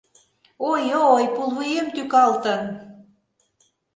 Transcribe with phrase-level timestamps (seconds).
[0.69, 2.61] Ой-ой, пулвуем тӱкалтын...